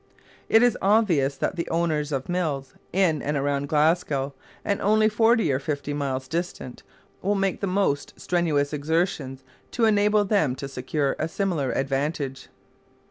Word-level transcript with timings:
It 0.49 0.63
is 0.63 0.75
obvious 0.81 1.37
that 1.37 1.57
the 1.57 1.69
owners 1.69 2.11
of 2.11 2.27
mills 2.27 2.73
in 2.91 3.21
and 3.21 3.37
around 3.37 3.69
Glasgow, 3.69 4.33
and 4.65 4.81
only 4.81 5.07
forty 5.07 5.51
or 5.53 5.59
fifty 5.59 5.93
miles 5.93 6.27
distant, 6.27 6.81
will 7.21 7.35
make 7.35 7.61
the 7.61 7.67
most 7.67 8.19
strenuous 8.19 8.73
exertions 8.73 9.43
to 9.69 9.85
enable 9.85 10.25
them 10.25 10.55
to 10.55 10.67
secure 10.67 11.15
a 11.19 11.27
similar 11.27 11.71
advantage. 11.71 12.47